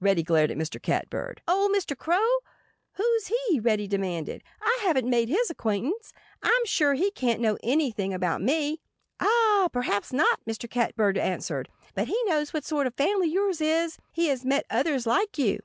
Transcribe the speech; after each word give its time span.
Reddy 0.00 0.24
glared 0.24 0.50
at 0.50 0.56
Mr. 0.56 0.82
Catbird. 0.82 1.40
"Old 1.46 1.70
Mr. 1.70 1.96
Crow? 1.96 2.38
Who's 2.94 3.28
he?" 3.28 3.60
Reddy 3.60 3.86
demanded. 3.86 4.42
"I 4.60 4.76
haven't 4.82 5.08
made 5.08 5.28
his 5.28 5.50
acquaintance. 5.50 6.12
I'm 6.42 6.64
sure 6.64 6.94
he 6.94 7.12
can't 7.12 7.40
know 7.40 7.58
anything 7.62 8.12
about 8.12 8.42
me." 8.42 8.80
"Ah! 9.20 9.68
Perhaps 9.72 10.12
not!" 10.12 10.40
Mr. 10.44 10.68
Catbird 10.68 11.16
answered. 11.16 11.68
"But 11.94 12.08
he 12.08 12.20
knows 12.24 12.52
what 12.52 12.64
sort 12.64 12.88
of 12.88 12.94
family 12.94 13.28
yours 13.28 13.60
is. 13.60 13.98
He 14.10 14.26
has 14.26 14.44
met 14.44 14.66
others 14.68 15.06
like 15.06 15.38
you." 15.38 15.60